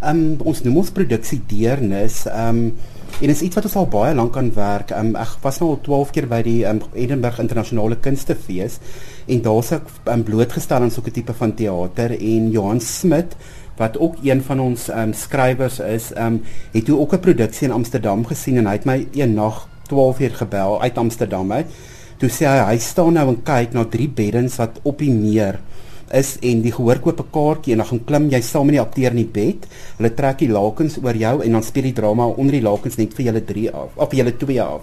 Um 0.00 0.38
ons 0.48 0.62
noem 0.64 0.78
ons 0.80 0.92
produksie 0.96 1.42
deernis. 1.48 2.24
Um 2.32 2.70
en 3.20 3.28
is 3.28 3.42
iets 3.44 3.58
wat 3.58 3.66
ons 3.68 3.74
al 3.76 3.88
baie 3.92 4.14
lank 4.16 4.36
aan 4.40 4.52
werk. 4.56 4.94
Um 4.96 5.12
ek 5.18 5.36
was 5.44 5.58
nou 5.60 5.74
al 5.74 5.80
12 5.84 6.12
keer 6.16 6.28
by 6.30 6.40
die 6.46 6.60
um, 6.68 6.80
Edinburgh 6.94 7.42
Internasionale 7.42 7.98
Kunstefees 8.00 8.78
en 9.28 9.42
daar's 9.44 9.74
ek 9.76 9.90
um, 10.08 10.22
blootgestel 10.24 10.86
aan 10.86 10.94
so 10.94 11.02
'n 11.04 11.12
tipe 11.12 11.34
van 11.36 11.52
teater 11.52 12.16
en 12.16 12.50
Johan 12.50 12.80
Smit 12.80 13.36
wat 13.76 13.98
ook 13.98 14.16
een 14.24 14.42
van 14.44 14.60
ons 14.60 14.88
um, 14.88 15.12
skrywers 15.12 15.80
is, 15.80 16.12
um, 16.16 16.42
het 16.72 16.84
toe 16.84 16.98
ook 16.98 17.14
'n 17.14 17.20
produksie 17.20 17.68
in 17.68 17.74
Amsterdam 17.74 18.24
gesien 18.24 18.56
en 18.56 18.66
hy 18.66 18.72
het 18.72 18.84
my 18.84 19.06
een 19.12 19.34
nag 19.34 19.68
12 19.88 20.20
uur 20.20 20.34
gebel 20.34 20.80
uit 20.82 20.98
Amsterdam 20.98 21.52
uit. 21.52 21.66
Toe 22.18 22.28
sê 22.28 22.44
hy 22.46 22.72
hy 22.72 22.78
staan 22.78 23.12
nou 23.12 23.28
en 23.28 23.42
kyk 23.42 23.72
na 23.72 23.84
drie 23.84 24.08
beddens 24.08 24.56
wat 24.56 24.80
op 24.82 24.98
die 24.98 25.12
meer 25.12 25.60
is 26.16 26.36
en 26.42 26.62
die 26.64 26.72
gehoor 26.74 26.98
koop 27.00 27.20
'n 27.20 27.30
kaartjie 27.30 27.72
en 27.72 27.78
dan 27.78 27.86
gaan 27.86 28.04
klim 28.04 28.28
jy 28.30 28.40
saam 28.40 28.66
met 28.66 28.74
die 28.74 28.80
akteur 28.80 29.10
in 29.10 29.22
die 29.22 29.32
bed. 29.40 29.66
Hulle 29.96 30.14
trek 30.14 30.38
die 30.38 30.48
lakens 30.48 30.98
oor 31.02 31.14
jou 31.14 31.42
en 31.42 31.52
dan 31.52 31.62
speel 31.62 31.82
die 31.82 31.92
drama 31.92 32.26
onder 32.26 32.52
die 32.52 32.62
lakens 32.62 32.96
net 32.96 33.14
vir 33.14 33.24
julle 33.26 33.44
3 33.44 33.70
af 33.72 33.96
of 33.96 34.10
vir 34.10 34.18
julle 34.18 34.36
2 34.36 34.62
af. 34.62 34.80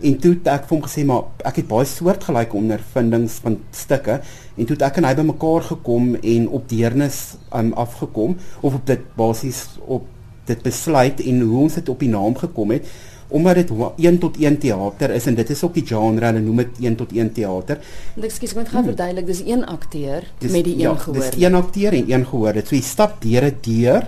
En 0.00 0.18
toe 0.18 0.32
het 0.32 0.46
ek 0.46 0.66
vir 0.68 0.76
hom 0.76 0.82
gesê 0.86 1.04
maar 1.04 1.22
ek 1.44 1.56
het 1.56 1.68
baie 1.68 1.84
soortgelyke 1.84 2.56
ondervindings 2.56 3.38
van 3.42 3.58
stukke 3.70 4.20
en 4.56 4.66
toe 4.66 4.76
het 4.76 4.82
ek 4.82 4.96
en 4.96 5.04
hy 5.04 5.14
bymekaar 5.14 5.62
gekom 5.62 6.14
en 6.14 6.48
op 6.48 6.68
deernis 6.68 7.36
um, 7.54 7.72
afgekom 7.72 8.36
of 8.60 8.74
op 8.74 8.86
dit 8.86 9.00
basies 9.16 9.78
op 9.86 10.06
dit 10.46 10.62
besluit 10.62 11.20
en 11.20 11.40
hoe 11.40 11.62
ons 11.62 11.74
dit 11.74 11.88
op 11.88 11.98
die 11.98 12.08
naam 12.08 12.34
gekom 12.36 12.70
het 12.70 12.86
omdat 13.34 13.58
dit 13.58 13.70
1 14.06 14.18
tot 14.22 14.36
1 14.38 14.58
teater 14.62 15.10
is 15.10 15.26
en 15.26 15.34
dit 15.34 15.48
is 15.50 15.62
ook 15.66 15.74
die 15.74 15.86
genre 15.88 16.26
hulle 16.28 16.40
noem 16.42 16.60
dit 16.62 16.82
1 16.86 16.96
tot 17.00 17.12
1 17.12 17.32
teater. 17.34 17.80
En 18.14 18.26
ek 18.28 18.34
skiet 18.34 18.54
moet 18.54 18.68
gaan 18.70 18.84
hmm. 18.84 18.92
verduidelik 18.92 19.26
dis 19.26 19.42
een 19.42 19.64
akteur 19.66 20.28
dis, 20.38 20.52
met 20.54 20.66
die 20.68 20.76
een 20.76 20.86
ja, 20.86 20.94
gehoor. 21.02 21.18
Dis 21.18 21.42
een 21.42 21.58
akteur 21.58 21.96
en 21.98 22.12
een 22.12 22.26
gehoor. 22.30 22.52
Dit 22.60 22.70
so 22.70 22.76
jy 22.78 22.84
stap 22.86 23.18
deur 23.24 23.48
'n 23.50 23.58
deur 23.66 24.06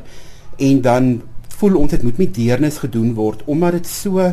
en 0.69 0.81
dan 0.81 1.11
voel 1.59 1.79
ons 1.81 1.91
dit 1.91 2.03
moet 2.07 2.19
met 2.19 2.35
deernis 2.35 2.79
gedoen 2.79 3.15
word 3.15 3.43
omdat 3.47 3.81
dit 3.81 3.87
so 3.87 4.33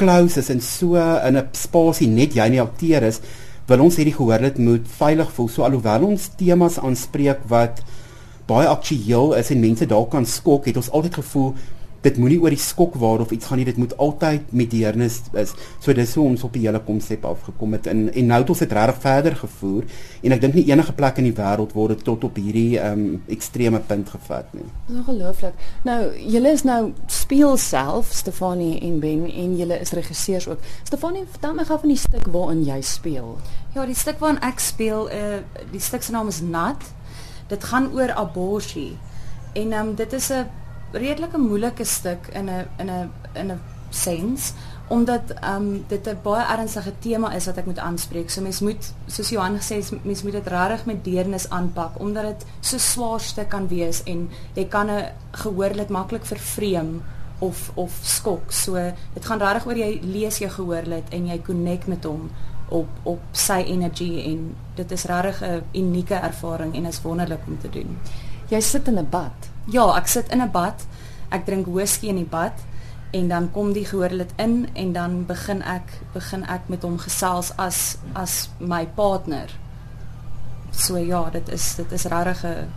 close 0.00 0.38
is 0.40 0.48
en 0.48 0.60
so 0.60 0.96
in 0.96 1.36
'n 1.36 1.48
spasie 1.52 2.08
net 2.08 2.34
jy 2.34 2.46
en 2.46 2.56
die 2.56 2.64
akteur 2.64 3.02
is 3.02 3.20
wil 3.66 3.84
ons 3.84 3.96
hierdie 3.96 4.16
gehoor 4.16 4.38
dit 4.38 4.58
moet 4.58 4.88
veilig 4.88 5.32
voel. 5.32 5.48
So 5.48 5.62
alhoewel 5.62 6.08
ons 6.08 6.30
temas 6.36 6.78
aanspreek 6.78 7.44
wat 7.48 7.82
baie 8.46 8.66
aktueel 8.66 9.34
is 9.34 9.50
en 9.50 9.60
mense 9.60 9.86
dalk 9.86 10.10
kan 10.10 10.26
skok, 10.26 10.66
het 10.66 10.76
ons 10.76 10.90
altyd 10.90 11.14
gevoel 11.20 11.54
dit 12.02 12.18
moenie 12.18 12.40
oor 12.42 12.50
die 12.50 12.60
skok 12.60 12.96
waar 12.98 13.22
of 13.22 13.30
iets 13.34 13.46
gaan 13.46 13.60
nie 13.60 13.66
dit 13.68 13.78
moet 13.78 13.94
altyd 14.02 14.50
met 14.50 14.70
deernis 14.70 15.20
is 15.38 15.52
so 15.78 15.94
dis 15.94 16.14
hoe 16.18 16.24
ons 16.26 16.42
op 16.46 16.54
die 16.56 16.64
hele 16.66 16.80
konsep 16.82 17.24
afgekom 17.24 17.76
het. 17.76 17.86
En 17.86 18.08
en 18.12 18.26
nou 18.26 18.40
het 18.42 18.50
ons 18.50 18.62
dit 18.64 18.72
regtig 18.72 19.00
verder 19.04 19.36
gevoer 19.38 19.84
en 20.22 20.34
ek 20.36 20.40
dink 20.42 20.56
nie 20.58 20.64
enige 20.70 20.94
plek 20.98 21.20
in 21.22 21.28
die 21.28 21.36
wêreld 21.36 21.74
word 21.78 21.94
dit 21.96 22.04
tot 22.06 22.24
op 22.26 22.38
hierdie 22.40 22.80
um 22.82 23.04
ekstreme 23.32 23.80
punt 23.86 24.10
gevat 24.14 24.50
nie. 24.56 24.66
Ongelooflik. 24.90 25.66
Nou 25.86 25.98
julle 26.18 26.54
is 26.56 26.64
nou 26.66 26.80
speel 27.06 27.56
self 27.56 28.10
Stefanie 28.22 28.80
en 28.88 28.98
Ben 29.02 29.28
en 29.30 29.56
julle 29.58 29.78
is 29.80 29.94
regisseurs 29.96 30.48
ook. 30.48 30.64
Stefanie 30.82 31.24
vertel 31.30 31.54
my 31.58 31.66
gou 31.68 31.78
van 31.84 31.94
die 31.94 32.00
stuk 32.00 32.26
waarin 32.34 32.64
jy 32.66 32.80
speel. 32.86 33.36
Ja 33.76 33.86
die 33.86 33.98
stuk 33.98 34.18
waarin 34.22 34.42
ek 34.42 34.60
speel 34.60 35.08
uh, 35.10 35.38
die 35.70 35.80
stuk 35.80 36.02
se 36.02 36.12
naam 36.12 36.28
is 36.32 36.42
Nat. 36.42 36.82
Dit 37.48 37.64
gaan 37.70 37.92
oor 37.94 38.10
abortus. 38.16 38.98
En 39.52 39.72
um, 39.76 39.94
dit 39.94 40.12
is 40.12 40.30
'n 40.32 40.46
redelike 40.92 41.38
moeilike 41.38 41.84
stuk 41.84 42.26
in 42.32 42.50
'n 42.50 42.66
in 42.78 42.90
'n 42.90 43.10
in 43.34 43.50
'n 43.52 43.60
sens 43.90 44.52
omdat 44.88 45.22
ehm 45.40 45.54
um, 45.54 45.84
dit 45.88 46.08
'n 46.08 46.18
baie 46.22 46.44
ernstige 46.46 46.92
tema 46.98 47.32
is 47.32 47.46
wat 47.46 47.56
ek 47.56 47.66
moet 47.66 47.78
aanspreek. 47.78 48.30
So 48.30 48.42
mens 48.42 48.60
moet 48.60 48.92
soos 49.06 49.28
Johan 49.28 49.56
gesê 49.56 49.74
het, 49.74 50.04
mens 50.04 50.22
moet 50.22 50.32
dit 50.32 50.46
regtig 50.46 50.84
met 50.84 51.04
deernis 51.04 51.48
aanpak 51.48 52.00
omdat 52.00 52.22
dit 52.22 52.44
so 52.60 52.78
swaar 52.78 53.20
stuk 53.20 53.48
kan 53.48 53.68
wees 53.68 54.02
en 54.02 54.30
jy 54.54 54.64
kan 54.64 54.90
'n 54.90 55.04
gehoorlik 55.30 55.88
maklik 55.88 56.24
vervreem 56.24 57.02
of 57.38 57.70
of 57.74 57.98
skok. 58.02 58.52
So 58.52 58.74
dit 59.14 59.24
gaan 59.24 59.38
regtig 59.38 59.66
oor 59.66 59.76
jy 59.76 60.00
lees 60.02 60.38
jou 60.38 60.50
gehoorlik 60.50 61.08
en 61.08 61.26
jy 61.26 61.42
connect 61.42 61.86
met 61.86 62.04
hom 62.04 62.30
op 62.68 62.88
op 63.02 63.20
sy 63.32 63.62
energie 63.66 64.22
en 64.24 64.54
dit 64.74 64.90
is 64.90 65.04
regtig 65.04 65.42
'n 65.42 65.62
unieke 65.72 66.14
ervaring 66.14 66.74
en 66.74 66.86
is 66.86 67.02
wonderlik 67.02 67.40
om 67.46 67.58
te 67.58 67.70
doen. 67.70 67.98
Jy 68.48 68.60
sit 68.60 68.88
in 68.88 68.98
'n 68.98 69.08
bad 69.10 69.51
Ja, 69.70 69.96
ek 69.96 70.06
sit 70.06 70.28
in 70.28 70.42
'n 70.42 70.50
bad. 70.50 70.86
Ek 71.30 71.46
drink 71.46 71.66
whisky 71.66 72.08
in 72.08 72.16
die 72.16 72.24
bad 72.28 72.52
en 73.12 73.28
dan 73.28 73.50
kom 73.50 73.72
die 73.72 73.84
gehoorlid 73.84 74.30
in 74.36 74.68
en 74.72 74.92
dan 74.92 75.26
begin 75.26 75.62
ek 75.62 76.00
begin 76.12 76.44
ek 76.44 76.68
met 76.68 76.82
hom 76.82 76.98
gesels 76.98 77.52
as 77.56 77.96
as 78.12 78.48
my 78.58 78.86
partner. 78.86 79.48
So 80.70 80.96
ja, 80.96 81.30
dit 81.30 81.48
is 81.48 81.74
dit 81.74 81.92
is 81.92 82.04
regtig 82.04 82.44
'n 82.44 82.72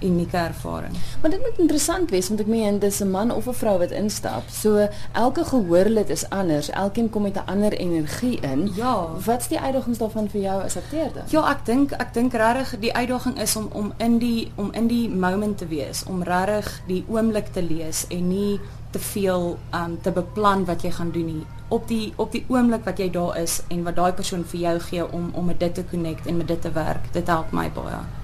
unieke 0.00 0.36
ervaring. 0.36 0.92
Maar 1.20 1.30
dit 1.30 1.40
moet 1.40 1.58
interessant 1.58 2.10
wees 2.10 2.28
want 2.28 2.40
ek 2.40 2.46
meen 2.46 2.78
dis 2.78 3.00
'n 3.00 3.10
man 3.10 3.30
of 3.30 3.46
'n 3.48 3.52
vrou 3.52 3.78
wat 3.78 3.90
instap. 3.90 4.42
So 4.50 4.88
elke 5.12 5.44
gehoorlid 5.44 6.08
is 6.10 6.28
anders. 6.30 6.70
Elkeen 6.70 7.10
kom 7.10 7.22
met 7.22 7.36
'n 7.36 7.46
ander 7.46 7.72
energie 7.72 8.40
in. 8.40 8.70
Ja. 8.74 9.08
Wat's 9.24 9.48
die 9.48 9.60
uitdagings 9.60 9.98
daarvan 9.98 10.28
vir 10.28 10.40
jou 10.40 10.62
as 10.62 10.76
akteur 10.76 11.10
dan? 11.14 11.22
Ja, 11.28 11.50
ek 11.50 11.64
dink 11.64 11.92
ek 11.92 12.14
dink 12.14 12.32
regtig 12.32 12.78
die 12.80 12.94
uitdaging 12.94 13.40
is 13.40 13.56
om 13.56 13.68
om 13.72 13.92
in 13.96 14.18
die 14.18 14.52
om 14.54 14.72
in 14.72 14.86
die 14.86 15.08
moment 15.08 15.58
te 15.58 15.66
wees, 15.66 16.04
om 16.04 16.22
regtig 16.22 16.80
die 16.86 17.04
oomblik 17.08 17.46
te 17.52 17.62
lees 17.62 18.06
en 18.08 18.28
nie 18.28 18.60
te 18.90 18.98
veel 18.98 19.58
um 19.74 19.98
te 20.02 20.10
beplan 20.10 20.64
wat 20.64 20.82
jy 20.82 20.90
gaan 20.90 21.10
doen 21.10 21.26
nie. 21.26 21.46
Op 21.68 21.88
die 21.88 22.12
op 22.16 22.32
die 22.32 22.44
oomblik 22.48 22.84
wat 22.84 22.98
jy 22.98 23.10
daar 23.10 23.38
is 23.38 23.62
en 23.68 23.82
wat 23.84 23.96
daai 23.96 24.12
persoon 24.12 24.44
vir 24.44 24.60
jou 24.60 24.78
gee 24.90 25.12
om 25.12 25.30
om 25.34 25.44
met 25.44 25.60
dit 25.60 25.74
te 25.74 25.84
connect 25.90 26.26
en 26.26 26.36
met 26.36 26.48
dit 26.48 26.62
te 26.62 26.72
werk, 26.72 27.12
dit 27.12 27.26
help 27.26 27.52
my 27.52 27.68
baie. 27.72 28.15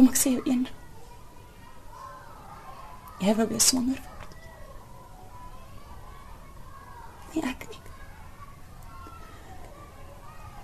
Kom 0.00 0.08
ek 0.08 0.16
sê 0.16 0.30
jou 0.32 0.40
een. 0.48 0.62
Jy 3.20 3.32
wou 3.36 3.44
weer 3.50 3.60
swanger 3.60 3.98
word. 4.00 4.36
Nee, 7.34 7.42
ek 7.50 7.66
nie. 7.68 7.80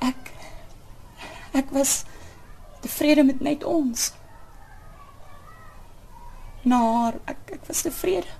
Ek 0.09 0.31
ek 1.61 1.75
was 1.77 1.93
tevrede 2.87 3.27
met 3.29 3.45
net 3.45 3.67
ons. 3.69 4.07
Maar 6.65 7.21
ek 7.35 7.53
ek 7.59 7.69
was 7.69 7.85
tevrede. 7.85 8.33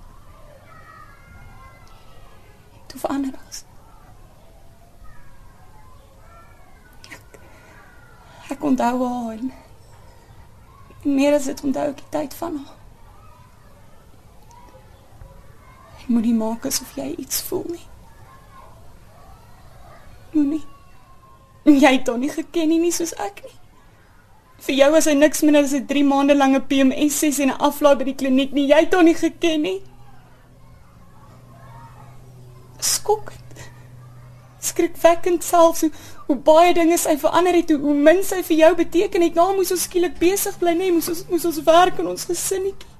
Toe 2.89 3.03
verander 3.05 3.37
alles. 3.43 3.61
Ek, 7.13 7.39
ek 8.57 8.69
onthou 8.73 9.05
haar 9.05 9.47
meer 11.07 11.33
as 11.33 11.45
dit 11.49 11.63
onthou 11.63 11.89
ek 11.89 12.01
die 12.01 12.09
tyd 12.13 12.33
van 12.37 12.57
haar. 12.63 12.73
Ek 16.01 16.09
moet 16.13 16.23
nie 16.27 16.37
maak 16.37 16.65
asof 16.65 16.95
jy 16.95 17.09
iets 17.17 17.41
voel 17.49 17.65
nie. 17.67 17.85
Moenie. 20.31 20.63
Jy 21.67 21.93
het 21.97 22.07
hom 22.07 22.21
nie 22.23 22.31
geken 22.31 22.69
nie, 22.71 22.79
nie 22.79 22.93
soos 22.95 23.11
ek 23.19 23.41
nie. 23.43 23.55
Vir 24.67 24.75
jou 24.75 24.87
was 24.93 25.07
hy 25.09 25.13
niks 25.17 25.43
minder 25.43 25.63
as 25.63 25.73
'n 25.73 25.85
3 25.85 26.03
maande 26.03 26.35
lange 26.35 26.61
PMS 26.61 27.19
sessie 27.19 27.43
en 27.43 27.51
'n 27.51 27.61
aflaai 27.69 27.95
by 27.97 28.03
die 28.03 28.15
kliniek 28.15 28.51
nie. 28.53 28.67
Jy 28.67 28.79
het 28.85 28.93
hom 28.93 29.05
nie 29.05 29.15
geken 29.15 29.61
nie. 29.61 29.81
Skok. 32.79 33.33
Skrikwekkend 34.59 35.43
selfs 35.43 35.81
hoe 35.81 35.91
hoe 36.27 36.35
baie 36.35 36.73
dinge 36.75 36.97
sy 36.99 37.15
verander 37.19 37.55
het, 37.55 37.71
hoe, 37.71 37.93
min 37.95 38.19
sy 38.25 38.41
vir 38.43 38.57
jou 38.61 38.71
beteken 38.81 39.23
het. 39.23 39.35
Nou 39.37 39.53
moes 39.55 39.71
ons 39.71 39.85
skielik 39.87 40.17
besig 40.19 40.57
bly, 40.59 40.73
nee, 40.75 40.91
moes 40.91 41.07
ons 41.11 41.23
moes 41.31 41.45
ons 41.47 41.59
werk 41.67 42.01
in 42.03 42.09
ons 42.11 42.27
gesinnetjie. 42.27 42.95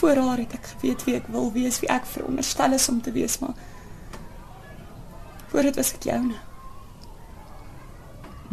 Voor 0.00 0.16
haar 0.16 0.38
het 0.40 0.54
ek 0.56 0.68
geweet 0.74 1.02
wie 1.04 1.16
ek 1.18 1.26
wil 1.34 1.50
wees, 1.52 1.80
wie 1.82 1.90
ek 1.92 2.06
veronderstel 2.08 2.76
is 2.78 2.86
om 2.88 3.02
te 3.04 3.12
wees, 3.12 3.36
maar 3.42 3.58
voor 5.50 5.68
dit 5.68 5.80
was 5.80 5.90
ek 5.98 6.06
joune. 6.08 6.38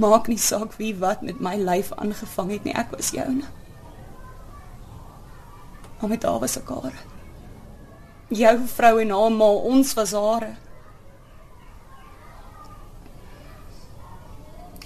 Maak 0.02 0.28
nie 0.28 0.42
saak 0.42 0.74
wie 0.82 0.92
wat 0.98 1.22
met 1.26 1.40
my 1.42 1.54
lyf 1.62 1.94
aangevang 1.96 2.52
het 2.58 2.66
nie, 2.68 2.74
ek 2.76 2.92
was 2.98 3.14
joune. 3.16 3.46
Maar 6.02 6.12
met 6.18 6.26
haar 6.26 6.42
was 6.42 6.58
ek 6.60 6.74
haar 6.74 6.98
jou 8.30 8.56
vrou 8.68 8.98
en 9.02 9.14
haar 9.16 9.32
ma, 9.32 9.50
ons 9.72 9.94
was 9.98 10.14
hare. 10.16 10.54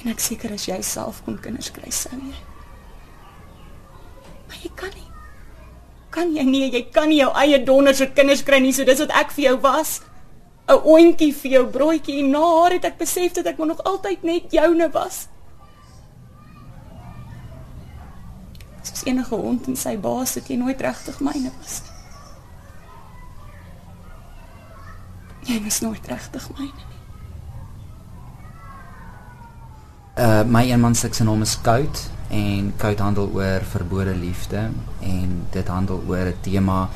En 0.02 0.12
ek 0.14 0.22
seker 0.24 0.54
as 0.56 0.66
jy 0.66 0.80
self 0.86 1.22
kon 1.26 1.38
kinders 1.42 1.70
kry 1.74 1.92
sou 1.94 2.18
jy. 2.18 2.38
Maar 4.50 4.62
jy 4.64 4.72
kan 4.78 4.94
nie. 4.98 5.10
Kan 6.12 6.32
jy 6.36 6.46
nie, 6.48 6.64
jy 6.74 6.82
kan 6.94 7.10
nie 7.10 7.22
jou 7.22 7.30
eie 7.40 7.62
donders 7.66 8.02
se 8.02 8.10
kinders 8.12 8.42
kry 8.46 8.60
nie, 8.60 8.74
so 8.76 8.86
dis 8.88 9.02
wat 9.04 9.14
ek 9.22 9.36
vir 9.36 9.52
jou 9.52 9.58
was. 9.64 10.02
'n 10.72 10.82
Oentjie 10.88 11.34
vir 11.36 11.52
jou 11.52 11.66
broodjie 11.68 12.20
en 12.24 12.32
na 12.32 12.42
haar 12.42 12.74
het 12.78 12.86
ek 12.86 12.98
besef 12.98 13.34
dat 13.34 13.46
ek 13.46 13.58
nog 13.58 13.84
altyd 13.84 14.24
net 14.24 14.52
joune 14.52 14.90
was. 14.94 15.28
Soos 18.84 19.06
enige 19.06 19.36
hond 19.36 19.68
en 19.68 19.76
sy 19.76 19.98
baas 19.98 20.36
het 20.36 20.48
jy 20.50 20.58
nooit 20.58 20.82
regtig 20.82 21.20
myne 21.20 21.52
was 21.60 21.82
nie. 21.84 21.91
Jy 25.52 25.60
is 25.68 25.82
nooit 25.84 26.06
regtig 26.08 26.44
myne 26.56 26.72
nie. 26.72 27.00
Uh 30.24 30.44
my 30.48 30.62
eenman 30.70 30.96
se 30.96 31.10
naam 31.28 31.42
is 31.44 31.58
Kout 31.66 32.06
en 32.32 32.70
Koud 32.80 33.04
handel 33.04 33.28
oor 33.36 33.66
verbode 33.74 34.14
liefde 34.16 34.70
en 35.04 35.34
dit 35.52 35.68
handel 35.68 36.00
oor 36.08 36.32
'n 36.32 36.40
tema 36.42 36.90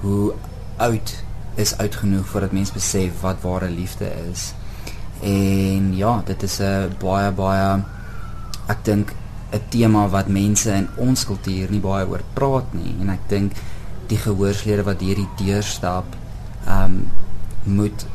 hoe 0.00 0.32
oud 0.76 1.12
is 1.56 1.76
oud 1.76 1.94
genoeg 1.94 2.26
voordat 2.26 2.52
mense 2.52 2.72
besef 2.72 3.20
wat 3.20 3.42
ware 3.42 3.68
liefde 3.68 4.08
is. 4.30 4.54
En 5.20 5.96
ja, 5.96 6.22
dit 6.24 6.42
is 6.42 6.60
'n 6.60 6.96
baie 6.98 7.30
baie 7.30 7.84
ek 8.68 8.84
dink 8.84 9.12
'n 9.52 9.68
tema 9.68 10.08
wat 10.08 10.28
mense 10.28 10.72
in 10.72 10.88
ons 10.96 11.24
kultuur 11.24 11.70
nie 11.70 11.80
baie 11.80 12.08
oor 12.08 12.22
praat 12.32 12.72
nie 12.72 12.96
en 13.00 13.10
ek 13.10 13.28
dink 13.28 13.52
die 14.06 14.18
gehoorslede 14.18 14.82
wat 14.82 15.00
hierdie 15.00 15.28
deur 15.36 15.62
stap, 15.62 16.04
ehm 16.66 16.84
um, 16.84 17.10
moet 17.68 18.06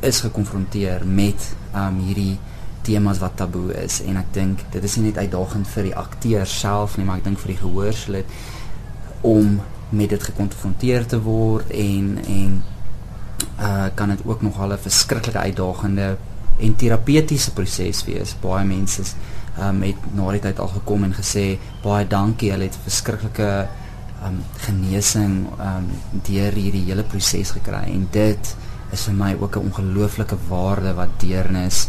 is 0.00 0.20
gekonfronteer 0.20 1.06
met 1.06 1.56
um, 1.74 1.98
hierdie 2.04 2.36
temas 2.82 3.18
wat 3.22 3.36
taboe 3.40 3.72
is 3.82 4.00
en 4.04 4.18
ek 4.20 4.30
dink 4.36 4.62
dit 4.72 4.84
is 4.84 4.96
nie 4.96 5.08
net 5.08 5.20
uitdagend 5.24 5.68
vir 5.74 5.90
die 5.90 5.96
akteur 5.96 6.46
self 6.46 6.96
nie, 6.96 7.06
maar 7.08 7.20
ek 7.20 7.28
dink 7.28 7.40
vir 7.42 7.54
die 7.54 7.62
gehoorslid 7.62 8.38
om 9.26 9.58
met 9.90 10.12
dit 10.12 10.22
gekonfronteer 10.30 11.06
te 11.08 11.20
word 11.24 11.70
en 11.74 12.16
en 12.26 12.58
uh 13.58 13.88
kan 13.94 14.12
dit 14.14 14.20
ook 14.24 14.42
nog 14.42 14.58
al 14.60 14.72
'n 14.72 14.78
verskriklike 14.78 15.38
uitdagende 15.38 16.16
en 16.58 16.76
terapeutiese 16.76 17.52
proses 17.52 18.04
wees. 18.04 18.34
Baie 18.40 18.64
mense 18.64 19.02
um 19.58 19.82
het 19.82 20.14
na 20.14 20.30
die 20.30 20.40
tyd 20.40 20.58
al 20.58 20.68
gekom 20.68 21.04
en 21.04 21.14
gesê 21.14 21.58
baie 21.82 22.06
dankie, 22.06 22.50
hulle 22.50 22.64
het 22.64 22.78
verskriklike 22.82 23.68
um 24.26 24.42
genesing 24.66 25.46
um 25.60 25.86
deur 26.26 26.52
hierdie 26.52 26.84
hele 26.84 27.02
proses 27.02 27.50
gekry 27.50 27.84
en 27.86 28.08
dit 28.10 28.54
is 28.92 29.04
vir 29.04 29.14
my 29.14 29.34
ook 29.40 29.56
'n 29.56 29.64
ongelooflike 29.68 30.36
waarde 30.48 30.94
wat 30.94 31.20
deernis 31.20 31.88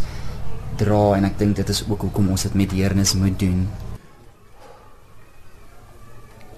dra 0.77 1.15
en 1.15 1.25
ek 1.25 1.37
dink 1.37 1.55
dit 1.55 1.69
is 1.69 1.83
ook 1.87 2.01
hoekom 2.01 2.29
ons 2.29 2.43
dit 2.43 2.53
met 2.53 2.69
deernis 2.69 3.13
moet 3.13 3.39
doen. 3.39 3.67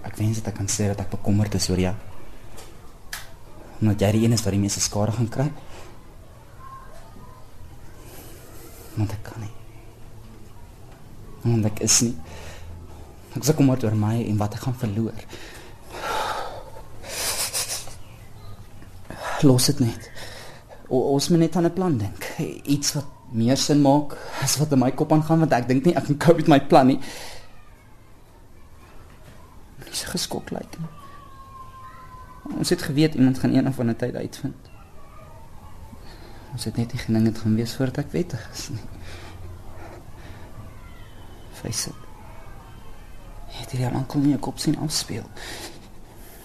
Ek 0.02 0.18
wens 0.18 0.38
dit 0.38 0.48
ek 0.48 0.56
kan 0.56 0.68
sê 0.68 0.88
dat 0.92 1.00
ek 1.00 1.10
bekommerd 1.10 1.54
is 1.58 1.70
oor 1.70 1.80
jou. 1.80 1.96
Omdat 3.82 4.02
jy 4.02 4.12
die 4.12 4.24
een 4.26 4.34
is 4.34 4.44
wat 4.46 4.54
die 4.54 4.62
meeste 4.62 4.84
skade 4.84 5.12
gaan 5.12 5.30
kry. 5.30 5.48
Want 8.96 9.12
ek 9.12 9.24
kan 9.24 9.42
nie. 9.42 9.56
Want 11.42 11.66
ek 11.66 11.80
is 11.80 12.02
nie. 12.02 12.16
Ek 13.36 13.46
sê 13.48 13.56
kom 13.56 13.66
maar 13.72 13.82
oor 13.84 13.96
my 13.96 14.18
en 14.28 14.38
wat 14.38 14.54
ek 14.54 14.68
gaan 14.68 14.78
verloor. 14.78 15.26
Los 19.42 19.66
dit 19.72 19.80
net. 19.80 20.12
O, 20.92 21.14
ons 21.16 21.30
moet 21.32 21.40
net 21.40 21.56
aan 21.56 21.66
'n 21.66 21.74
plan 21.74 21.98
dink. 21.98 22.24
Iets 22.68 22.94
wat 22.94 23.08
meer 23.32 23.58
sin 23.58 23.82
maak 23.82 24.18
as 24.44 24.58
wat 24.60 24.72
in 24.72 24.80
my 24.80 24.92
kop 24.92 25.12
aangaan 25.12 25.40
want 25.40 25.54
ek 25.56 25.68
dink 25.68 25.86
nie 25.86 25.96
ek 25.96 26.04
kan 26.06 26.18
cope 26.18 26.44
met 26.44 26.48
my 26.48 26.60
plan 26.60 26.88
nie. 26.88 27.00
Dis 29.86 30.04
geskok 30.04 30.52
lyk. 30.52 30.76
Ons 32.58 32.70
het 32.70 32.82
geweet 32.82 33.16
iemand 33.16 33.40
gaan 33.40 33.54
eendag 33.56 33.76
van 33.76 33.90
'n 33.90 33.96
tyd 33.96 34.16
uitvind. 34.16 34.70
Ons 36.52 36.64
het 36.64 36.78
net 36.78 36.92
nie 36.94 37.02
gedink 37.02 37.26
dit 37.26 37.38
gaan 37.38 37.56
wees 37.56 37.76
voordat 37.76 37.98
ek 37.98 38.12
wettig 38.12 38.50
is 38.54 38.70
nie. 38.70 38.88
Face 41.54 41.90
it. 41.90 41.96
Het 43.48 43.72
jy 43.72 43.86
al 43.86 43.96
aankom 43.96 44.22
nie 44.22 44.34
'n 44.34 44.40
kop 44.40 44.60
sien 44.60 44.78
afspeel? 44.78 45.24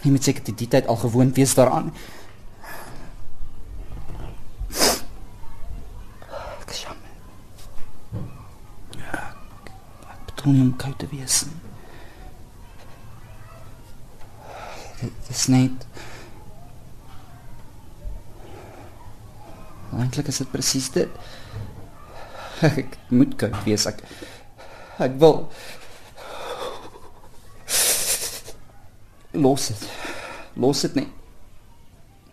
Jy 0.03 0.11
moet 0.11 0.25
seker 0.25 0.55
die 0.55 0.69
tyd 0.69 0.87
al 0.87 0.97
gewoond 0.97 1.35
wees 1.37 1.55
daaraan. 1.55 1.93
Kon 10.47 10.55
nie 10.55 10.63
om 10.63 10.77
koud 10.79 10.95
te 11.03 11.09
wees 11.11 11.41
nie. 11.49 11.57
Dit 15.01 15.31
is 15.35 15.49
net 15.51 15.87
Eintlik 19.97 20.29
is 20.31 20.39
dit 20.43 20.51
presies 20.53 20.87
dit. 20.97 21.11
Ek 22.67 22.95
moet 23.11 23.35
koud 23.41 23.57
wees. 23.67 23.89
Ek 23.91 24.05
ek 25.03 25.19
wil 25.21 25.49
los 29.35 29.67
dit. 29.73 29.83
Los 30.63 30.85
dit 30.87 31.01
net. 31.03 31.11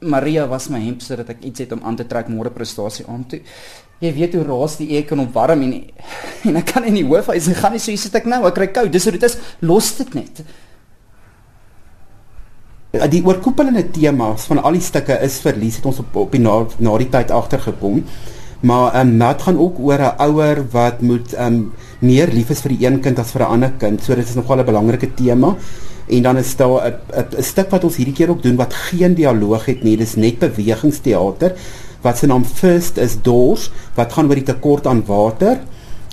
Maria 0.03 0.45
was 0.51 0.69
my 0.69 0.83
hemp 0.83 1.01
sodat 1.01 1.33
ek 1.33 1.41
iets 1.47 1.63
het 1.63 1.73
om 1.73 1.81
aan 1.87 1.97
te 1.97 2.05
trek 2.05 2.29
môre 2.29 2.53
prestasie 2.53 3.07
aan 3.09 3.25
toe. 3.31 3.41
Jy 4.03 4.13
weet 4.19 4.37
hoe 4.37 4.45
raas 4.45 4.77
die 4.77 4.91
ek 4.99 5.09
kan 5.13 5.23
opwarm 5.23 5.63
en 5.65 5.77
en 6.49 6.59
ek 6.59 6.73
kan 6.73 6.85
in 6.87 6.99
die 6.99 7.07
hoof 7.07 7.31
hy's 7.31 7.47
gaan 7.59 7.75
nie 7.75 7.81
so 7.81 7.91
hier 7.93 8.01
sit 8.01 8.15
ek 8.19 8.27
nou 8.29 8.43
ek 8.47 8.57
kry 8.59 8.69
koud. 8.75 8.91
Dis 8.93 9.07
hoe 9.07 9.15
dit 9.15 9.23
is. 9.23 9.37
Los 9.63 9.93
dit 9.99 10.13
net. 10.17 10.43
Die 13.09 13.23
oorkoepelende 13.25 13.87
temas 13.89 14.45
van 14.49 14.59
al 14.61 14.77
die 14.77 14.85
stukke 14.85 15.15
is 15.25 15.39
verlies 15.41 15.79
het 15.79 15.87
ons 15.89 16.03
op 16.03 16.15
op 16.27 16.35
die 16.35 16.41
na, 16.43 16.59
na 16.77 16.97
die 17.01 17.09
tyd 17.13 17.31
agtergekom. 17.33 18.03
Maar 18.63 18.93
ehm 18.93 19.15
um, 19.15 19.17
dit 19.19 19.41
gaan 19.47 19.57
ook 19.59 19.79
oor 19.79 19.99
'n 19.99 20.19
ouer 20.27 20.61
wat 20.71 21.01
moet 21.01 21.33
ehm 21.33 21.53
um, 21.53 21.73
meer 21.99 22.29
lief 22.31 22.49
is 22.49 22.61
vir 22.61 22.75
die 22.75 22.85
een 22.85 22.99
kind 23.01 23.19
as 23.19 23.31
vir 23.31 23.41
'n 23.41 23.53
ander 23.55 23.73
kind. 23.79 24.03
So 24.03 24.15
dit 24.15 24.27
is 24.27 24.35
nogal 24.35 24.59
'n 24.59 24.65
belangrike 24.65 25.13
tema. 25.13 25.55
En 26.07 26.21
dan 26.21 26.37
is 26.37 26.55
daar 26.55 26.93
'n 27.11 27.41
stuk 27.43 27.69
wat 27.69 27.83
ons 27.83 27.95
hierdie 27.95 28.13
keer 28.13 28.29
ook 28.29 28.43
doen 28.43 28.55
wat 28.55 28.73
geen 28.73 29.15
dialoog 29.15 29.65
het 29.65 29.83
nie. 29.83 29.97
Dis 29.97 30.15
net 30.15 30.39
bewegingsteater 30.39 31.55
wat 32.01 32.17
se 32.17 32.27
naam 32.27 32.45
First 32.45 32.97
is 32.97 33.15
Dors 33.21 33.71
wat 33.95 34.13
gaan 34.13 34.27
oor 34.27 34.35
die 34.35 34.43
tekort 34.43 34.87
aan 34.87 35.03
water 35.05 35.59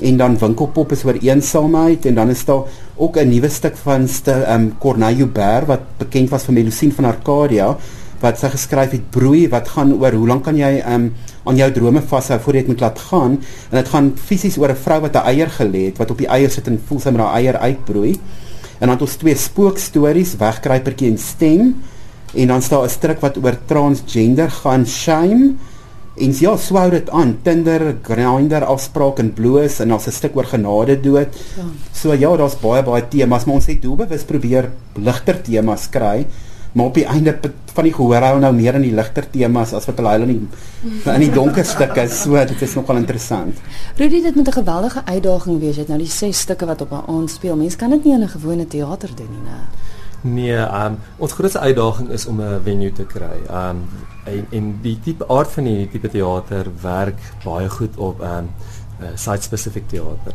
en 0.00 0.17
dan 0.17 0.38
Winkelpop 0.38 0.93
is 0.93 1.05
oor 1.05 1.19
eensaamheid 1.20 2.06
en 2.06 2.14
dan 2.14 2.31
is 2.31 2.44
daar 2.44 2.62
ook 2.97 3.17
'n 3.17 3.29
nuwe 3.29 3.49
stuk 3.49 3.76
van 3.76 4.08
ste 4.08 4.44
um 4.49 4.73
Corneille 4.79 5.26
Ber 5.26 5.67
wat 5.67 5.81
bekend 5.99 6.31
was 6.31 6.44
vir 6.44 6.55
Melusine 6.55 6.93
van 6.93 7.05
Arcadia 7.05 7.76
wat 8.20 8.38
sy 8.38 8.49
geskryf 8.52 8.91
het 8.91 9.11
broei 9.11 9.49
wat 9.49 9.69
gaan 9.69 9.93
oor 9.97 10.12
hoe 10.12 10.26
lank 10.26 10.44
kan 10.44 10.56
jy 10.56 10.82
um 10.87 11.12
aan 11.49 11.56
jou 11.56 11.70
drome 11.73 12.02
vashou 12.05 12.38
voor 12.41 12.55
jy 12.55 12.61
dit 12.61 12.73
moet 12.75 12.85
laat 12.85 12.99
gaan. 12.99 13.38
En 13.70 13.79
dit 13.81 13.88
gaan 13.88 14.12
fisies 14.17 14.58
oor 14.58 14.70
'n 14.70 14.82
vrou 14.85 15.00
wat 15.00 15.17
'n 15.17 15.26
eier 15.32 15.50
gelê 15.50 15.85
het 15.88 15.99
wat 15.99 16.11
op 16.11 16.19
die 16.19 16.29
eier 16.29 16.50
sit 16.50 16.67
en 16.67 16.81
voel 16.87 17.00
sy 17.00 17.11
met 17.11 17.20
haar 17.20 17.35
eier 17.35 17.56
uitbroei. 17.56 18.12
En 18.79 18.88
dan 18.88 18.91
het 18.91 19.02
ons 19.02 19.17
twee 19.17 19.35
spookstories 19.35 20.37
wegkruipertjie 20.37 21.11
en 21.11 21.19
stem. 21.19 21.82
En 22.35 22.47
dan 22.47 22.62
staan 22.62 22.85
'n 22.85 22.88
stuk 22.88 23.20
wat 23.20 23.37
oor 23.37 23.56
transgender 23.67 24.50
gaan 24.50 24.87
shame 24.87 25.55
En 26.20 26.34
ja, 26.37 26.52
so 26.61 26.76
hou 26.76 26.90
dit 26.93 27.08
aan. 27.17 27.38
Tinder, 27.43 27.96
Grindr, 28.05 28.67
afspraak 28.69 29.22
en 29.22 29.31
bloos 29.32 29.78
en 29.81 29.93
ons 29.93 30.06
'n 30.06 30.12
stuk 30.12 30.37
oor 30.37 30.44
genade 30.44 31.00
dood. 31.00 31.32
Ja. 31.56 31.64
So 31.93 32.12
ja, 32.12 32.37
daar's 32.37 32.61
baie 32.61 32.82
baie 32.82 33.08
temas, 33.08 33.44
maar 33.44 33.55
ons 33.55 33.67
het 33.67 33.82
doelbewus 33.82 34.25
probeer 34.25 34.70
ligter 34.94 35.42
temas 35.42 35.88
kry. 35.88 36.26
Maar 36.73 36.87
op 36.87 36.94
die 36.94 37.04
einde 37.04 37.38
van 37.75 37.85
die 37.85 37.92
gehoor 37.92 38.23
hou 38.23 38.38
nou 38.38 38.52
meer 38.54 38.75
in 38.75 38.83
die 38.83 38.94
ligter 38.94 39.25
temas 39.30 39.73
as 39.73 39.87
wat 39.87 39.97
hulle 39.97 40.11
hulle 40.11 40.26
in 40.28 40.33
die 40.38 41.14
in 41.16 41.21
die 41.21 41.33
donker 41.33 41.64
stukke. 41.64 42.09
So 42.09 42.37
dit 42.44 42.62
is 42.62 42.75
nogal 42.75 42.97
interessant. 42.97 43.54
Rudy, 43.97 44.23
dit 44.23 44.35
moet 44.35 44.49
'n 44.49 44.52
geweldige 44.52 45.02
uitdaging 45.04 45.61
wees. 45.61 45.75
Jy 45.75 45.80
het 45.80 45.88
nou 45.88 45.99
die 45.99 46.06
ses 46.06 46.38
stukke 46.38 46.66
wat 46.66 46.80
op 46.80 46.92
'n 46.92 47.04
aand 47.06 47.30
speel. 47.30 47.56
Mense 47.56 47.76
kan 47.76 47.90
dit 47.90 48.04
nie 48.04 48.14
in 48.14 48.23
'n 48.23 48.28
gewone 48.28 48.66
teater 48.66 49.11
doen 49.16 49.30
nie, 49.30 49.50
né? 49.50 49.89
Nee, 50.20 50.56
um, 50.56 50.98
ons 51.16 51.32
grootste 51.32 51.58
uitdaging 51.58 52.08
is 52.08 52.26
om 52.26 52.40
'n 52.40 52.60
venue 52.64 52.92
te 52.92 53.04
kry. 53.04 53.40
Um 53.50 53.88
en, 54.24 54.46
en 54.50 54.78
die 54.82 54.98
tipe 55.00 55.28
aard 55.28 55.50
van 55.50 55.64
hierdie 55.64 55.88
tipe 55.88 56.08
teater 56.08 56.66
werk 56.82 57.18
baie 57.44 57.68
goed 57.68 57.96
op 57.96 58.20
um 58.20 58.50
uh, 59.00 59.06
site 59.14 59.42
specific 59.42 59.88
teater. 59.88 60.34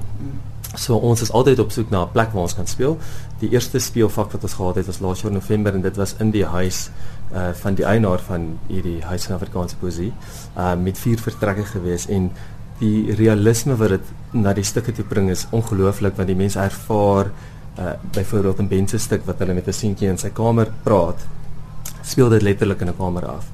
So 0.76 0.96
ons 0.96 1.22
is 1.22 1.32
altyd 1.32 1.60
op 1.60 1.72
soek 1.72 1.90
na 1.90 2.02
'n 2.02 2.12
plek 2.12 2.32
waar 2.32 2.42
ons 2.42 2.56
kan 2.56 2.68
speel. 2.68 2.98
Die 3.40 3.50
eerste 3.50 3.80
speelvak 3.80 4.32
wat 4.32 4.44
ons 4.44 4.54
gehad 4.54 4.76
het 4.76 4.86
was 4.86 5.00
laas 5.00 5.22
jaar 5.22 5.32
November 5.32 5.74
en 5.74 5.82
dit 5.82 5.96
was 5.96 6.16
in 6.20 6.32
die 6.32 6.46
huis 6.46 6.90
uh 7.34 7.54
van 7.54 7.74
die 7.74 7.86
eienaar 7.86 8.20
van 8.20 8.60
hierdie 8.68 9.02
huis 9.04 9.26
van 9.26 9.36
Afrikaanse 9.36 9.76
poesie. 9.76 10.14
Um 10.58 10.84
met 10.84 10.98
vier 10.98 11.20
vertrekke 11.20 11.64
gewees 11.64 12.08
en 12.08 12.32
die 12.80 13.14
realisme 13.16 13.76
wat 13.76 13.90
dit 13.90 14.02
na 14.32 14.54
die 14.54 14.64
stukke 14.64 14.92
toe 14.92 15.06
bring 15.06 15.30
is 15.30 15.48
ongelooflik 15.52 16.16
want 16.16 16.28
die 16.28 16.36
mense 16.36 16.60
ervaar 16.60 17.32
uh 17.80 17.94
byvoorbeeld 18.12 18.60
'n 18.60 18.68
bense 18.68 18.98
stuk 18.98 19.26
wat 19.26 19.40
hulle 19.40 19.54
met 19.54 19.68
'n 19.68 19.74
seentjie 19.74 20.10
in 20.10 20.18
sy 20.18 20.30
kamer 20.30 20.72
praat 20.84 21.28
speel 22.06 22.30
dit 22.30 22.42
letterlik 22.42 22.82
in 22.82 22.88
'n 22.88 22.98
kamer 22.98 23.26
af. 23.26 23.46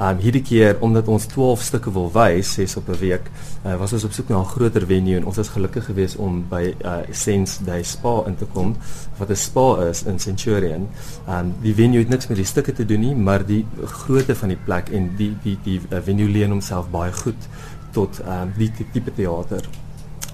Um 0.00 0.18
hierdie 0.18 0.42
keer 0.42 0.76
omdat 0.80 1.08
ons 1.08 1.26
12 1.26 1.62
stukke 1.62 1.92
wil 1.92 2.10
wys, 2.12 2.52
ses 2.52 2.76
op 2.76 2.88
'n 2.88 2.98
week, 2.98 3.30
uh, 3.66 3.76
was 3.76 3.92
ons 3.92 4.04
op 4.04 4.12
soek 4.12 4.28
na 4.28 4.38
'n 4.38 4.44
groter 4.44 4.86
venue 4.86 5.16
en 5.16 5.24
ons 5.24 5.38
is 5.38 5.48
gelukkig 5.48 5.84
geweest 5.84 6.16
om 6.16 6.44
by 6.48 6.74
uh 6.84 6.96
Sense 7.10 7.64
Day 7.64 7.82
Spa 7.82 8.22
in 8.26 8.36
te 8.36 8.44
kom 8.44 8.76
wat 9.18 9.30
'n 9.30 9.36
spa 9.36 9.86
is 9.88 10.02
in 10.02 10.18
Centurion. 10.18 10.88
Um 11.28 11.54
die 11.62 11.74
venue 11.74 11.98
het 11.98 12.08
niks 12.08 12.26
met 12.26 12.36
die 12.36 12.46
stukke 12.46 12.72
te 12.72 12.84
doen 12.84 13.00
nie, 13.00 13.14
maar 13.14 13.46
die 13.46 13.66
grootte 13.84 14.34
van 14.34 14.48
die 14.48 14.58
plek 14.64 14.88
en 14.88 15.16
die 15.16 15.36
die 15.42 15.58
die, 15.62 15.80
die 15.80 15.96
uh, 15.96 16.02
venue 16.02 16.28
leen 16.28 16.50
homself 16.50 16.90
baie 16.90 17.12
goed 17.12 17.48
tot 17.90 18.20
um 18.26 18.52
die 18.56 18.72
tipe 18.92 19.14
teater. 19.14 19.68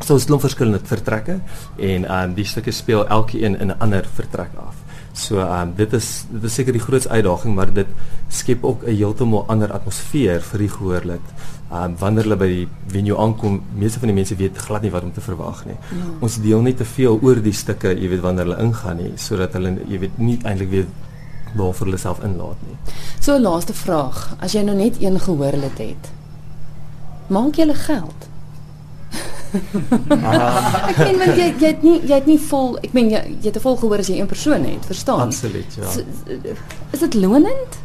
So 0.01 0.15
ons 0.15 0.27
het 0.27 0.41
verskillende 0.41 0.81
vertrekke 0.85 1.41
en 1.77 2.11
um 2.11 2.35
die 2.35 2.45
stukke 2.45 2.73
speel 2.73 3.07
elkeen 3.07 3.59
in 3.61 3.69
'n 3.69 3.79
ander 3.79 4.05
vertrek 4.15 4.55
af. 4.57 4.75
So 5.13 5.41
ehm 5.41 5.69
um, 5.69 5.75
dit 5.77 5.93
is 5.93 6.27
dit 6.31 6.45
is 6.45 6.55
seker 6.55 6.73
die 6.73 6.83
grootste 6.83 7.11
uitdaging, 7.11 7.55
maar 7.55 7.73
dit 7.75 7.87
skep 8.29 8.65
ook 8.65 8.85
'n 8.85 8.95
heeltemal 8.95 9.45
ander 9.49 9.73
atmosfeer 9.73 10.41
vir 10.41 10.59
die 10.59 10.69
gehoorlid. 10.69 11.27
Um 11.73 11.97
wanneer 11.99 12.23
hulle 12.23 12.37
by 12.37 12.47
die 12.47 12.69
venue 12.87 13.17
aankom, 13.17 13.63
meeste 13.75 13.99
van 13.99 14.09
die 14.09 14.15
mense 14.15 14.37
weet 14.37 14.59
glad 14.59 14.83
nie 14.83 14.91
wat 14.91 15.03
om 15.03 15.13
te 15.13 15.21
verwag 15.21 15.65
nie. 15.67 15.77
Ja. 15.91 16.05
Ons 16.21 16.41
deel 16.41 16.63
nie 16.63 16.75
te 16.75 16.85
veel 16.85 17.19
oor 17.23 17.43
die 17.43 17.53
stukke, 17.53 17.89
jy 17.89 18.09
weet 18.09 18.21
wanneer 18.21 18.45
hulle 18.45 18.63
ingaan 18.63 18.97
nie, 18.97 19.13
sodat 19.17 19.53
hulle 19.53 19.79
jy 19.89 19.99
weet 19.99 20.19
nie 20.19 20.39
eintlik 20.45 20.71
weet 20.71 20.89
waarvoor 21.57 21.87
hulle 21.87 21.99
self 21.99 22.23
inlaat 22.25 22.57
nie. 22.69 22.77
So 23.21 23.39
laaste 23.39 23.75
vraag, 23.75 24.37
as 24.41 24.53
jy 24.53 24.63
nou 24.63 24.77
net 24.77 25.03
een 25.03 25.21
gehoorlid 25.21 25.79
het, 25.79 26.11
maak 27.29 27.57
jy 27.57 27.67
hulle 27.67 27.75
geld? 27.75 28.28
Ek 29.53 30.99
meen 30.99 31.19
want 31.19 31.37
jy 31.37 31.47
jy 31.61 31.71
het 31.71 31.83
nie 31.87 31.97
jy 32.03 32.15
het 32.15 32.27
nie 32.29 32.39
vol 32.49 32.77
ek 32.83 32.93
meen 32.97 33.11
jy 33.13 33.23
jy 33.39 33.49
het 33.51 33.57
'n 33.57 33.65
vol 33.65 33.77
gehoor 33.77 33.99
as 34.05 34.11
jy 34.13 34.19
een 34.21 34.31
persoon 34.31 34.65
het, 34.65 34.85
verstaan? 34.87 35.29
Absoluut, 35.29 35.75
ja. 35.75 35.91
So, 35.91 36.03
is 36.93 37.01
dit 37.01 37.15
lonend? 37.15 37.81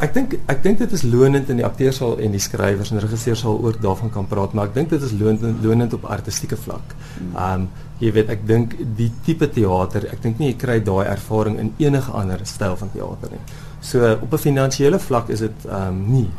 Ek 0.00 0.14
dink 0.14 0.34
ek 0.48 0.62
dink 0.62 0.78
dit 0.78 0.92
is 0.92 1.02
lonend 1.02 1.50
in 1.52 1.56
die 1.60 1.64
akteurs 1.64 1.96
sal 2.00 2.16
en 2.18 2.32
die 2.32 2.40
skrywers 2.40 2.90
en 2.90 3.00
regisseurs 3.04 3.40
sal 3.44 3.58
ook 3.60 3.80
daarvan 3.82 4.10
kan 4.10 4.26
praat, 4.26 4.54
maar 4.54 4.70
ek 4.70 4.74
dink 4.74 4.90
dit 4.90 5.02
is 5.02 5.12
lonend 5.12 5.64
lonend 5.64 5.92
op 5.92 6.04
artistieke 6.04 6.56
vlak. 6.56 6.94
Ehm 7.34 7.66
um, 7.66 7.68
jy 8.00 8.10
weet 8.12 8.28
ek 8.28 8.46
dink 8.46 8.74
die 8.96 9.12
tipe 9.24 9.46
teater, 9.48 10.08
ek 10.12 10.22
dink 10.22 10.38
nie 10.38 10.48
jy 10.48 10.56
kry 10.58 10.80
daai 10.82 11.06
ervaring 11.06 11.58
in 11.58 11.74
enige 11.78 12.10
ander 12.12 12.40
styl 12.44 12.76
van 12.76 12.90
teater 12.90 13.30
nie. 13.30 13.44
So 13.80 14.18
op 14.20 14.32
'n 14.32 14.38
finansiële 14.38 14.98
vlak 14.98 15.28
is 15.28 15.40
dit 15.40 15.68
ehm 15.68 15.88
um, 15.88 16.12
nie 16.12 16.30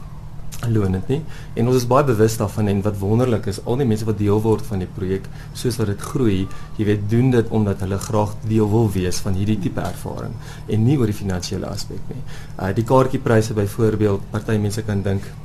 lonend 0.72 1.08
nie. 1.12 1.22
En 1.56 1.68
ons 1.68 1.78
is 1.78 1.88
baie 1.88 2.06
bewus 2.08 2.38
daarvan 2.38 2.68
en 2.72 2.82
wat 2.86 3.00
wonderlik 3.00 3.50
is 3.52 3.62
al 3.66 3.80
die 3.82 3.88
mense 3.88 4.08
wat 4.08 4.20
deel 4.20 4.42
word 4.42 4.66
van 4.66 4.84
die 4.84 4.90
projek 4.98 5.30
soos 5.54 5.80
wat 5.82 5.92
dit 5.94 6.06
groei 6.12 6.42
jy 6.78 6.86
weet 6.90 7.08
doen 7.10 7.32
dit 7.32 7.50
omdat 7.50 7.82
hulle 7.86 7.98
graag 8.02 8.36
deel 8.48 8.70
wil 8.70 8.92
wees 8.92 9.22
van 9.26 9.38
hierdie 9.40 9.60
tipe 9.68 9.82
ervaring 9.82 10.36
en 10.68 10.86
nie 10.86 10.98
oor 11.00 11.12
die 11.12 11.18
finansiële 11.18 11.70
aspek 11.70 12.02
nie. 12.12 12.22
Uh, 12.60 12.72
die 12.76 12.86
kaartjiepryse 12.88 13.58
byvoorbeeld 13.58 14.32
party 14.32 14.60
mense 14.62 14.84
kan 14.86 15.02
dink 15.06 15.24
dit 15.24 15.45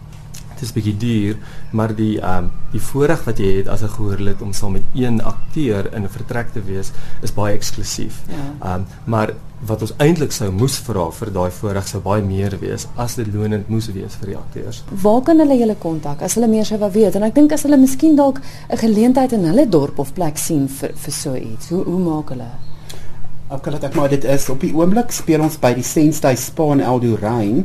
is 0.62 0.72
bietjie 0.72 0.96
duur, 0.96 1.36
maar 1.70 1.94
die 1.94 2.20
ehm 2.20 2.44
um, 2.44 2.50
die 2.70 2.80
voorreg 2.80 3.24
wat 3.26 3.38
jy 3.38 3.56
het 3.56 3.68
as 3.68 3.82
'n 3.82 3.94
gehoorlid 3.96 4.42
om 4.42 4.52
saam 4.52 4.72
met 4.72 4.82
een 4.94 5.22
akteur 5.22 5.94
in 5.94 6.02
'n 6.04 6.08
vertrek 6.08 6.52
te 6.52 6.62
wees, 6.62 6.92
is 7.22 7.34
baie 7.34 7.54
eksklusief. 7.54 8.22
Ja. 8.28 8.34
Ehm 8.34 8.68
ja. 8.68 8.74
um, 8.74 8.86
maar 9.04 9.34
wat 9.66 9.82
ons 9.84 9.92
eintlik 10.00 10.32
sou 10.32 10.48
moes 10.52 10.78
vra 10.86 11.10
vir 11.12 11.30
daai 11.34 11.50
voorreg 11.52 11.88
sou 11.88 12.00
baie 12.00 12.22
meer 12.24 12.56
wees 12.62 12.86
as 12.96 13.16
dit 13.18 13.28
lonend 13.34 13.68
moes 13.68 13.90
wees 13.92 14.16
vir 14.20 14.32
die 14.32 14.36
akteurs. 14.36 14.80
Waar 15.02 15.20
kan 15.26 15.42
hulle 15.42 15.58
julle 15.60 15.76
kontak 15.82 16.22
as 16.22 16.34
hulle 16.38 16.48
meer 16.48 16.64
sou 16.64 16.78
wou 16.80 16.90
weet? 16.94 17.18
En 17.18 17.26
ek 17.28 17.34
dink 17.34 17.52
as 17.52 17.66
hulle 17.68 17.76
miskien 17.76 18.16
dalk 18.16 18.40
'n 18.70 18.76
geleentheid 18.76 19.32
in 19.32 19.44
hulle 19.44 19.68
dorp 19.68 19.98
of 19.98 20.14
plek 20.14 20.38
sien 20.38 20.68
vir 20.68 20.92
vir 20.94 21.12
so 21.12 21.34
iets. 21.34 21.68
Hoe 21.68 21.84
hoe 21.84 21.98
maak 21.98 22.28
hulle? 22.30 22.50
Ook 23.50 23.66
al 23.66 23.74
ek 23.74 23.94
maar 23.94 24.08
dit 24.08 24.24
is 24.24 24.48
op 24.48 24.60
die 24.60 24.74
oomblik 24.74 25.12
speel 25.12 25.42
ons 25.42 25.58
by 25.58 25.74
die 25.74 25.82
Sensei 25.82 26.36
Spa 26.36 26.72
in 26.72 26.80
Eldorain 26.80 27.64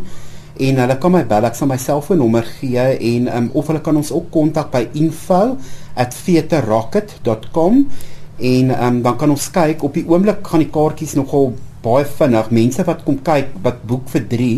en 0.56 0.78
hulle 0.80 0.96
kan 1.02 1.12
my 1.12 1.24
bel 1.28 1.46
ek 1.50 1.56
sal 1.58 1.68
my 1.68 1.78
selfoonnommer 1.82 2.46
gee 2.60 2.86
en 3.12 3.28
um, 3.28 3.52
of 3.54 3.68
hulle 3.72 3.82
kan 3.84 3.98
ons 4.00 4.12
ook 4.16 4.32
kontak 4.32 4.72
by 4.72 4.88
info@veterocket.com 4.94 7.88
en 8.36 8.84
um, 8.84 9.02
dan 9.02 9.18
kan 9.18 9.30
ons 9.30 9.52
kyk 9.52 9.84
op 9.84 9.94
die 9.96 10.08
oomblik 10.08 10.48
gaan 10.48 10.60
die 10.64 10.72
kaartjies 10.72 11.16
nogal 11.16 11.54
baie 11.86 12.06
vinnig. 12.18 12.50
Mense 12.56 12.86
wat 12.88 13.04
kom 13.06 13.20
kyk 13.26 13.54
wat 13.66 13.84
boek 13.88 14.10
vir 14.14 14.26
3 14.32 14.50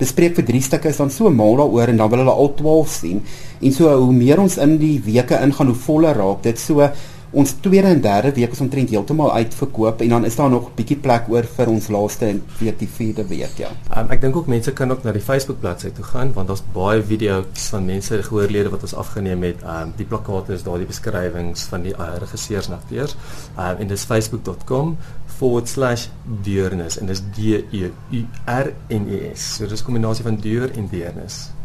bespreek 0.00 0.36
vir 0.36 0.46
3 0.50 0.62
stukke 0.68 0.92
is 0.92 1.00
dan 1.00 1.12
so 1.12 1.30
mal 1.32 1.56
daaroor 1.60 1.92
en 1.92 2.02
dan 2.02 2.10
wil 2.12 2.22
hulle 2.24 2.36
al 2.44 2.52
12 2.58 2.92
sien. 2.92 3.22
En 3.62 3.72
so 3.72 3.88
hoe 3.88 4.12
meer 4.12 4.42
ons 4.42 4.58
in 4.62 4.76
die 4.82 4.96
weke 5.04 5.38
ingaan 5.40 5.72
hoe 5.72 5.80
voller 5.86 6.18
raak 6.18 6.42
dit. 6.44 6.60
So 6.60 6.84
ons 7.30 7.52
tweede 7.60 7.88
en 7.88 8.00
derde 8.00 8.32
week 8.36 8.52
is 8.52 8.60
omtrent 8.60 8.90
heeltemal 8.90 9.32
uitverkoop 9.32 10.00
en 10.00 10.08
dan 10.08 10.24
is 10.24 10.36
daar 10.36 10.50
nog 10.50 10.68
'n 10.68 10.76
bietjie 10.76 10.96
plek 10.96 11.28
oor 11.28 11.44
vir 11.56 11.68
ons 11.68 11.88
laaste 11.88 12.26
en 12.26 12.42
week 12.60 12.78
die 12.78 12.88
vierde 12.88 13.26
week 13.26 13.58
ja. 13.58 13.70
Um, 13.96 14.10
ek 14.10 14.20
dink 14.20 14.36
ook 14.36 14.46
mense 14.46 14.72
kan 14.72 14.90
ook 14.90 15.04
na 15.04 15.12
die 15.12 15.20
Facebook 15.20 15.60
bladsy 15.60 15.90
toe 15.90 16.04
gaan 16.04 16.32
want 16.32 16.48
daar's 16.48 16.62
baie 16.72 17.02
video's 17.02 17.68
van 17.70 17.84
mense 17.84 18.22
gehoorlede 18.22 18.70
wat 18.70 18.82
ons 18.82 18.94
afgeneem 18.94 19.42
het. 19.42 19.62
Um, 19.62 19.92
die 19.96 20.06
plakkate 20.06 20.52
is 20.52 20.62
daar 20.62 20.78
die 20.78 20.86
beskrywings 20.86 21.62
van 21.62 21.82
die 21.82 21.94
uh, 21.94 22.16
regisseurs 22.18 22.68
en 22.68 22.74
akteurs. 22.74 23.16
Um, 23.58 23.76
en 23.78 23.86
dis 23.86 24.04
facebook.com 24.04 24.96
forward 25.38 25.68
slash 25.68 26.08
deernis 26.42 26.98
en 26.98 27.06
dis 27.06 27.20
D 27.36 27.38
E 27.70 27.90
U 28.10 28.24
R 28.46 28.72
N 28.88 29.08
E 29.08 29.30
S. 29.34 29.56
So 29.56 29.66
dis 29.66 29.80
'n 29.80 29.84
kombinasie 29.84 30.24
van 30.24 30.36
deur 30.36 30.70
en 30.76 30.88
deernis. 30.88 31.55